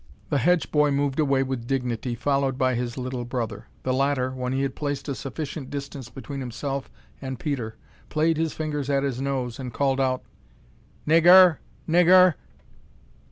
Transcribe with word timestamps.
The 0.31 0.39
Hedge 0.39 0.71
boy 0.71 0.89
moved 0.89 1.19
away 1.19 1.43
with 1.43 1.67
dignity, 1.67 2.15
followed 2.15 2.57
by 2.57 2.73
his 2.73 2.97
little 2.97 3.23
brother. 3.23 3.67
The 3.83 3.93
latter, 3.93 4.31
when 4.31 4.51
he 4.51 4.63
had 4.63 4.75
placed 4.75 5.07
a 5.07 5.13
sufficient 5.13 5.69
distance 5.69 6.09
between 6.09 6.39
himself 6.39 6.89
and 7.21 7.39
Peter, 7.39 7.77
played 8.09 8.35
his 8.37 8.51
fingers 8.53 8.89
at 8.89 9.03
his 9.03 9.21
nose 9.21 9.59
and 9.59 9.71
called 9.71 10.01
out: 10.01 10.23
[Illustration: 11.05 11.05
"'NIG 11.05 11.23
GER 11.25 11.29
R 11.29 11.35
R! 11.43 11.59
NIG 11.85 12.05
GER 12.07 12.13
R 12.15 12.23
R!'" 12.23 12.35